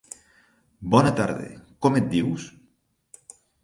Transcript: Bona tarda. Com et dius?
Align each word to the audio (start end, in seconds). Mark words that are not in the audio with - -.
Bona 0.95 1.13
tarda. 1.21 1.53
Com 1.87 2.03
et 2.03 2.11
dius? 2.19 2.51